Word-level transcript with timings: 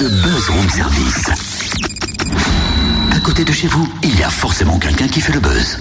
le 0.00 0.08
buzz 0.08 0.48
room 0.50 0.68
service. 0.68 1.24
À 3.10 3.18
côté 3.18 3.44
de 3.44 3.50
chez 3.50 3.66
vous, 3.66 3.88
il 4.04 4.16
y 4.16 4.22
a 4.22 4.30
forcément 4.30 4.78
quelqu'un 4.78 5.08
qui 5.08 5.20
fait 5.20 5.32
le 5.32 5.40
buzz. 5.40 5.78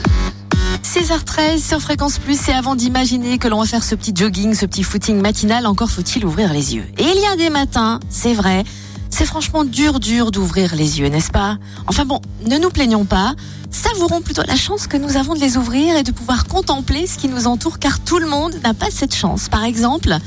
6h13 0.83 1.59
sur 1.59 1.79
Fréquence 1.79 2.17
Plus 2.17 2.49
et 2.49 2.53
avant 2.53 2.75
d'imaginer 2.75 3.37
que 3.37 3.47
l'on 3.47 3.59
va 3.59 3.67
faire 3.67 3.83
ce 3.83 3.93
petit 3.93 4.13
jogging, 4.15 4.55
ce 4.55 4.65
petit 4.65 4.81
footing 4.81 5.21
matinal, 5.21 5.67
encore 5.67 5.91
faut-il 5.91 6.25
ouvrir 6.25 6.51
les 6.51 6.73
yeux. 6.73 6.85
Et 6.97 7.03
il 7.03 7.21
y 7.21 7.25
a 7.27 7.35
des 7.35 7.51
matins, 7.51 7.99
c'est 8.09 8.33
vrai, 8.33 8.63
c'est 9.11 9.25
franchement 9.25 9.63
dur 9.63 9.99
dur 9.99 10.31
d'ouvrir 10.31 10.73
les 10.73 10.99
yeux, 10.99 11.09
n'est-ce 11.09 11.31
pas? 11.31 11.59
Enfin 11.85 12.05
bon, 12.05 12.19
ne 12.47 12.57
nous 12.57 12.71
plaignons 12.71 13.05
pas, 13.05 13.35
savourons 13.69 14.21
plutôt 14.21 14.43
la 14.47 14.55
chance 14.55 14.87
que 14.87 14.97
nous 14.97 15.15
avons 15.17 15.35
de 15.35 15.39
les 15.39 15.57
ouvrir 15.57 15.95
et 15.95 16.01
de 16.01 16.11
pouvoir 16.11 16.47
contempler 16.47 17.05
ce 17.05 17.19
qui 17.19 17.27
nous 17.27 17.45
entoure 17.45 17.77
car 17.77 17.99
tout 17.99 18.17
le 18.17 18.27
monde 18.27 18.55
n'a 18.63 18.73
pas 18.73 18.89
cette 18.89 19.13
chance. 19.13 19.47
Par 19.47 19.63
exemple, 19.63 20.17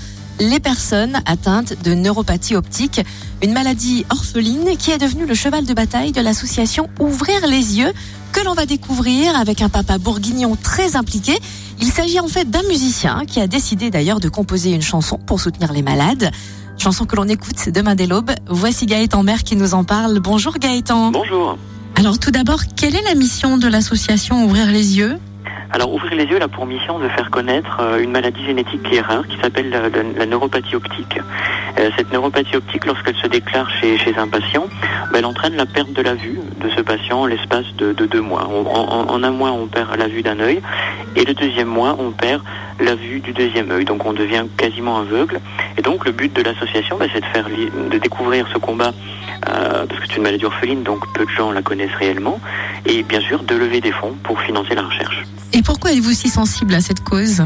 les 0.40 0.58
personnes 0.58 1.20
atteintes 1.26 1.74
de 1.84 1.94
neuropathie 1.94 2.56
optique, 2.56 3.00
une 3.42 3.52
maladie 3.52 4.04
orpheline 4.10 4.76
qui 4.76 4.90
est 4.90 4.98
devenue 4.98 5.26
le 5.26 5.34
cheval 5.34 5.64
de 5.64 5.74
bataille 5.74 6.12
de 6.12 6.20
l'association 6.20 6.88
Ouvrir 6.98 7.46
les 7.46 7.78
yeux 7.78 7.92
que 8.32 8.40
l'on 8.44 8.54
va 8.54 8.66
découvrir 8.66 9.36
avec 9.36 9.60
un 9.60 9.68
papa 9.68 9.98
bourguignon 9.98 10.56
très 10.60 10.96
impliqué. 10.96 11.38
Il 11.80 11.88
s'agit 11.88 12.20
en 12.20 12.28
fait 12.28 12.48
d'un 12.48 12.62
musicien 12.62 13.24
qui 13.26 13.40
a 13.40 13.46
décidé 13.46 13.90
d'ailleurs 13.90 14.20
de 14.20 14.28
composer 14.28 14.72
une 14.72 14.82
chanson 14.82 15.18
pour 15.18 15.40
soutenir 15.40 15.72
les 15.72 15.82
malades. 15.82 16.30
Chanson 16.78 17.04
que 17.04 17.16
l'on 17.16 17.28
écoute 17.28 17.68
demain 17.68 17.94
dès 17.94 18.06
l'aube. 18.06 18.30
Voici 18.48 18.86
Gaëtan 18.86 19.22
Mère 19.22 19.44
qui 19.44 19.56
nous 19.56 19.74
en 19.74 19.84
parle. 19.84 20.20
Bonjour 20.20 20.54
Gaëtan. 20.58 21.10
Bonjour. 21.10 21.58
Alors 21.96 22.18
tout 22.18 22.30
d'abord, 22.30 22.60
quelle 22.76 22.96
est 22.96 23.02
la 23.02 23.14
mission 23.14 23.58
de 23.58 23.68
l'association 23.68 24.46
Ouvrir 24.46 24.66
les 24.66 24.96
yeux? 24.96 25.18
Alors 25.72 25.92
Ouvrir 25.92 26.14
les 26.14 26.24
yeux 26.24 26.42
a 26.42 26.48
pour 26.48 26.66
mission 26.66 26.98
de 26.98 27.08
faire 27.08 27.30
connaître 27.30 27.78
euh, 27.80 28.02
une 28.02 28.10
maladie 28.10 28.44
génétique 28.44 28.82
qui 28.82 28.96
est 28.96 29.00
rare, 29.00 29.26
qui 29.28 29.38
s'appelle 29.40 29.70
la, 29.70 29.88
la, 29.88 30.26
neuropathie 30.26 30.74
optique. 30.74 31.18
Euh, 31.78 31.90
cette 31.96 32.12
neuropathie 32.12 32.56
optique, 32.56 32.86
lorsqu'elle 32.86 33.16
se 33.16 33.26
déclare 33.26 33.68
chez, 33.80 33.98
un 34.16 34.28
patient, 34.28 34.66
ben, 35.12 35.18
elle 35.18 35.26
entraîne 35.26 35.54
la 35.54 35.66
perte 35.66 35.92
de 35.92 36.02
la 36.02 36.14
vue 36.14 36.40
de 36.60 36.68
ce 36.70 36.80
patient 36.80 37.20
en 37.20 37.26
l'espace 37.26 37.66
de, 37.76 37.92
de, 37.92 38.06
deux 38.06 38.20
mois. 38.20 38.48
En, 38.48 39.22
un 39.22 39.30
mois, 39.30 39.52
on 39.52 39.66
perd 39.66 39.96
la 39.96 40.08
vue 40.08 40.22
d'un 40.22 40.40
œil, 40.40 40.60
et 41.16 41.24
le 41.24 41.34
deuxième 41.34 41.68
mois, 41.68 41.96
on 41.98 42.10
perd 42.10 42.42
la 42.80 42.94
vue 42.94 43.20
du 43.20 43.32
deuxième 43.32 43.70
œil. 43.70 43.84
Donc 43.84 44.04
on 44.06 44.12
devient 44.12 44.46
quasiment 44.56 44.98
aveugle. 44.98 45.40
Et 45.76 45.82
donc 45.82 46.04
le 46.04 46.12
but 46.12 46.32
de 46.32 46.42
l'association, 46.42 46.96
ben, 46.98 47.08
c'est 47.12 47.20
de 47.20 47.26
faire 47.26 47.46
de 47.48 47.98
découvrir 47.98 48.46
ce 48.52 48.58
combat 48.58 48.92
euh, 49.48 49.86
parce 49.86 50.00
que 50.00 50.06
c'est 50.08 50.16
une 50.16 50.24
maladie 50.24 50.44
orpheline, 50.44 50.82
donc 50.82 51.00
peu 51.14 51.24
de 51.24 51.30
gens 51.30 51.52
la 51.52 51.62
connaissent 51.62 51.94
réellement, 51.98 52.40
et 52.86 53.02
bien 53.02 53.20
sûr 53.20 53.42
de 53.42 53.54
lever 53.54 53.80
des 53.80 53.92
fonds 53.92 54.14
pour 54.22 54.40
financer 54.40 54.74
la 54.74 54.82
recherche. 54.82 55.22
Et 55.52 55.62
pourquoi 55.62 55.92
êtes-vous 55.92 56.12
si 56.12 56.28
sensible 56.28 56.74
à 56.74 56.80
cette 56.80 57.00
cause 57.00 57.42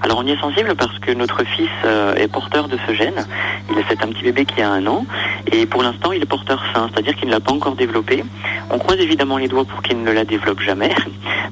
alors 0.00 0.18
on 0.18 0.26
y 0.26 0.30
est 0.30 0.40
sensible 0.40 0.76
parce 0.76 0.96
que 1.00 1.10
notre 1.10 1.44
fils 1.44 1.68
euh, 1.84 2.14
est 2.14 2.28
porteur 2.28 2.68
de 2.68 2.78
ce 2.86 2.94
gène. 2.94 3.26
Il 3.68 3.78
est 3.78 3.84
c'est 3.88 4.00
un 4.02 4.06
petit 4.06 4.22
bébé 4.22 4.44
qui 4.44 4.62
a 4.62 4.70
un 4.70 4.86
an 4.86 5.04
et 5.50 5.66
pour 5.66 5.82
l'instant 5.82 6.12
il 6.12 6.22
est 6.22 6.26
porteur 6.26 6.62
sain, 6.72 6.88
c'est-à-dire 6.92 7.16
qu'il 7.16 7.26
ne 7.26 7.32
l'a 7.32 7.40
pas 7.40 7.52
encore 7.52 7.74
développé. 7.74 8.24
On 8.70 8.78
croise 8.78 9.00
évidemment 9.00 9.38
les 9.38 9.48
doigts 9.48 9.64
pour 9.64 9.82
qu'il 9.82 10.00
ne 10.00 10.12
la 10.12 10.24
développe 10.24 10.60
jamais, 10.60 10.94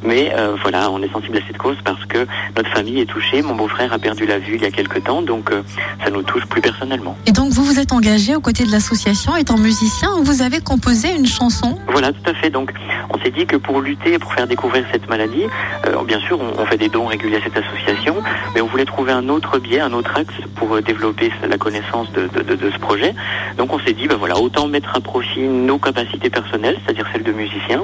mais 0.02 0.33
euh, 0.34 0.56
voilà, 0.62 0.91
on 0.91 1.02
est 1.02 1.12
sensible 1.12 1.39
à 1.39 1.41
cette 1.47 1.58
cause 1.58 1.77
parce 1.84 2.05
que 2.06 2.27
notre 2.56 2.70
famille 2.70 3.00
est 3.00 3.06
touchée. 3.06 3.42
Mon 3.42 3.55
beau-frère 3.55 3.92
a 3.92 3.98
perdu 3.98 4.27
la 4.27 4.39
vue 4.39 4.56
il 4.56 4.62
y 4.62 4.66
a 4.66 4.70
quelque 4.70 4.98
temps, 4.98 5.22
donc 5.22 5.50
euh, 5.50 5.62
ça 6.05 6.11
nous 6.11 6.22
touche 6.22 6.47
plus 6.47 6.61
personnellement. 6.61 7.16
Et 7.27 7.33
donc 7.33 7.52
vous 7.52 7.64
vous 7.64 7.78
êtes 7.78 7.92
engagé 7.92 8.34
aux 8.34 8.41
côtés 8.41 8.64
de 8.64 8.72
l'association, 8.72 9.36
étant 9.36 9.58
musicien, 9.58 10.11
vous 10.22 10.42
avez 10.42 10.61
composé 10.61 11.14
une 11.17 11.27
chanson 11.27 11.78
Voilà, 11.89 12.12
tout 12.12 12.30
à 12.30 12.34
fait. 12.34 12.50
Donc 12.50 12.72
on 13.11 13.19
s'est 13.19 13.30
dit 13.30 13.47
que 13.47 13.56
pour 13.56 13.80
lutter, 13.80 14.19
pour 14.19 14.33
faire 14.33 14.47
découvrir 14.47 14.84
cette 14.92 15.08
maladie, 15.08 15.44
euh, 15.86 16.02
bien 16.05 16.20
sûr 16.20 16.39
on, 16.41 16.61
on, 16.61 16.67
fait 16.67 16.78
des 16.78 16.89
dons 16.89 17.06
réguliers 17.06 17.36
à 17.36 17.42
cette 17.42 17.56
association, 17.56 18.17
mais 18.55 18.61
on 18.61 18.67
voulait 18.67 18.84
trouver 18.84 19.12
un 19.12 19.28
autre 19.28 19.58
biais, 19.58 19.80
un 19.80 19.92
autre 19.92 20.17
axe 20.17 20.34
pour 20.55 20.74
euh, 20.74 20.80
développer 20.80 21.30
la 21.48 21.58
connaissance 21.58 22.11
de, 22.12 22.28
de, 22.28 22.42
de, 22.42 22.55
de 22.55 22.70
ce 22.70 22.78
projet. 22.78 23.14
Donc 23.56 23.72
on 23.72 23.78
s'est 23.80 23.92
dit, 23.92 24.06
ben 24.06 24.17
voilà, 24.17 24.39
autant 24.39 24.69
mettre 24.69 24.94
à 24.94 25.00
profit 25.00 25.41
nos 25.41 25.78
capacités 25.78 26.30
personnelles, 26.30 26.78
c'est-à-dire 26.84 27.06
celles 27.12 27.22
de 27.22 27.33
musicien. 27.33 27.83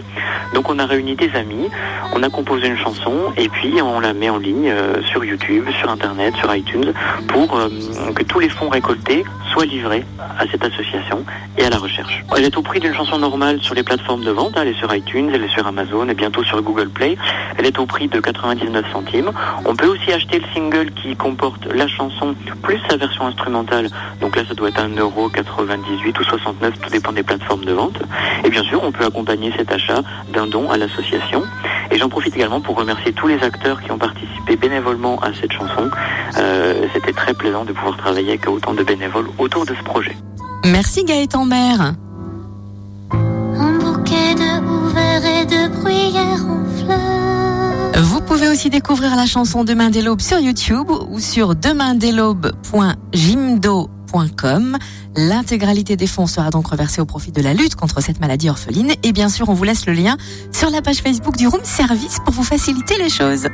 Donc 0.54 0.68
on 0.68 0.78
a 0.78 0.86
réuni 0.86 1.14
des 1.16 1.30
amis, 1.34 1.68
on 2.14 2.22
a 2.22 2.28
composé 2.28 2.68
une 2.68 2.76
chanson 2.76 3.32
et 3.36 3.48
puis 3.48 3.80
on 3.82 4.00
la 4.00 4.12
met 4.12 4.30
en 4.30 4.38
ligne 4.38 4.68
euh, 4.70 5.02
sur 5.02 5.24
YouTube, 5.24 5.68
sur 5.78 5.90
Internet, 5.90 6.34
sur 6.36 6.54
iTunes, 6.54 6.92
pour 7.28 7.56
euh, 7.56 7.68
que 8.14 8.22
tous 8.22 8.38
les 8.38 8.48
fonds 8.48 8.68
récoltés 8.68 9.24
soient 9.52 9.64
livrés 9.64 10.04
à 10.38 10.46
cette 10.46 10.64
association 10.64 11.24
et 11.58 11.64
à 11.64 11.70
la 11.70 11.78
recherche. 11.78 12.24
Elle 12.36 12.44
est 12.44 12.56
au 12.56 12.62
prix 12.62 12.80
d'une 12.80 12.94
chanson 12.94 13.18
normale 13.18 13.60
sur 13.60 13.74
les 13.74 13.82
plateformes 13.82 14.24
de 14.24 14.30
vente, 14.30 14.54
elle 14.56 14.68
est 14.68 14.78
sur 14.78 14.94
iTunes, 14.94 15.30
elle 15.32 15.44
est 15.44 15.52
sur 15.52 15.66
Amazon 15.66 16.08
et 16.08 16.14
bientôt 16.14 16.42
sur 16.42 16.60
Google 16.62 16.88
Play. 16.88 17.16
Elle 17.58 17.66
est 17.66 17.78
au 17.78 17.86
prix 17.86 18.08
de 18.08 18.20
99 18.20 18.84
centimes. 18.92 19.30
On 19.64 19.76
peut 19.76 19.86
aussi 19.86 20.12
acheter 20.12 20.38
le 20.38 20.46
single 20.54 20.90
qui 20.92 21.14
comporte 21.16 21.66
la 21.66 21.86
chanson 21.86 22.34
plus 22.62 22.80
sa 22.88 22.96
version 22.96 23.26
instrumentale. 23.26 23.88
Donc 24.20 24.36
là, 24.36 24.42
ça 24.46 24.54
doit 24.54 24.68
être 24.68 24.82
1,98€ 24.82 26.20
ou 26.20 26.24
69, 26.24 26.80
tout 26.80 26.90
dépend 26.90 27.12
des 27.12 27.22
plateformes 27.22 27.64
de 27.64 27.72
vente. 27.72 28.00
Et 28.44 28.50
bien 28.50 28.62
sûr, 28.62 28.80
on 28.82 28.92
peut 28.92 29.04
accompagner 29.04 29.52
cet 29.56 29.72
achat 29.72 30.02
d'un 30.32 30.46
don 30.46 30.70
à 30.70 30.76
l'association. 30.76 31.42
Et 31.92 31.98
j'en 31.98 32.08
profite 32.08 32.34
également 32.34 32.62
pour 32.62 32.76
remercier 32.76 33.12
tous 33.12 33.26
les 33.28 33.38
acteurs 33.42 33.82
qui 33.82 33.92
ont 33.92 33.98
participé 33.98 34.56
bénévolement 34.56 35.20
à 35.20 35.30
cette 35.38 35.52
chanson. 35.52 35.90
Euh, 36.38 36.86
C'était 36.94 37.12
très 37.12 37.34
plaisant 37.34 37.66
de 37.66 37.72
pouvoir 37.72 37.98
travailler 37.98 38.30
avec 38.30 38.48
autant 38.48 38.72
de 38.72 38.82
bénévoles 38.82 39.28
autour 39.38 39.66
de 39.66 39.74
ce 39.74 39.82
projet. 39.84 40.16
Merci 40.64 41.04
Gaëtan 41.04 41.44
Mère. 41.44 41.92
Un 43.12 43.78
bouquet 43.78 44.34
de 44.34 44.64
houverts 44.66 45.24
et 45.26 45.44
de 45.44 45.68
bruyères 45.82 46.46
en 46.48 46.64
fleurs. 46.82 48.02
Vous 48.02 48.22
pouvez 48.22 48.48
aussi 48.48 48.70
découvrir 48.70 49.14
la 49.14 49.26
chanson 49.26 49.62
Demain 49.62 49.90
des 49.90 50.00
l'aube 50.00 50.22
sur 50.22 50.38
YouTube 50.38 50.90
ou 51.10 51.18
sur 51.20 51.54
L'intégralité 55.16 55.96
des 55.96 56.06
fonds 56.06 56.26
sera 56.26 56.50
donc 56.50 56.68
reversée 56.68 57.00
au 57.00 57.04
profit 57.04 57.32
de 57.32 57.42
la 57.42 57.54
lutte 57.54 57.74
contre 57.74 58.00
cette 58.02 58.20
maladie 58.20 58.48
orpheline. 58.48 58.92
Et 59.02 59.12
bien 59.12 59.28
sûr, 59.28 59.48
on 59.48 59.54
vous 59.54 59.64
laisse 59.64 59.86
le 59.86 59.92
lien 59.92 60.16
sur 60.52 60.70
la 60.70 60.82
page 60.82 60.98
Facebook 60.98 61.36
du 61.36 61.48
Room 61.48 61.64
Service 61.64 62.18
pour 62.24 62.34
vous 62.34 62.44
faciliter 62.44 62.96
les 62.98 63.10
choses. 63.10 63.48